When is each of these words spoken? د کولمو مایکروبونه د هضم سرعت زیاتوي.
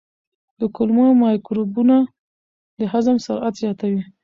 د 0.59 0.61
کولمو 0.75 1.05
مایکروبونه 1.23 1.95
د 2.79 2.81
هضم 2.91 3.15
سرعت 3.25 3.53
زیاتوي. 3.61 4.01